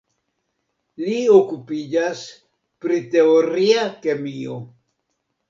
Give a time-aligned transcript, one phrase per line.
[1.03, 2.23] Li okupiĝas
[2.87, 4.59] pri teoria kemio.